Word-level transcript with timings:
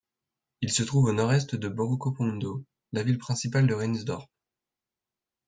Il 0.61 0.71
se 0.71 0.81
trouve 0.81 1.05
au 1.09 1.13
nord-est 1.13 1.53
de 1.55 1.67
Brokopondo, 1.69 2.63
la 2.91 3.03
ville 3.03 3.19
principale 3.19 3.67
de 3.67 3.75
Reinsdorp. 3.75 4.27